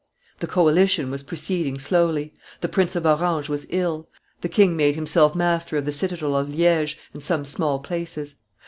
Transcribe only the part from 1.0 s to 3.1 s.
was proceeding slowly; the Prince of